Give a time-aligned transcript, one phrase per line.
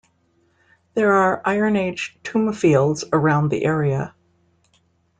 [0.95, 4.15] There are Iron Age tomb fields around the area.